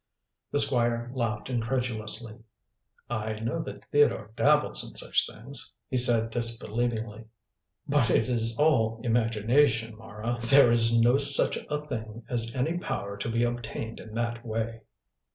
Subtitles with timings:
[0.51, 2.39] The Squire laughed incredulously.
[3.07, 7.25] "I know that Theodore dabbles in such things," he said disbelievingly;
[7.87, 10.39] "but it is all imagination, Mara.
[10.41, 14.81] There is no such a thing as any power to be obtained in that way."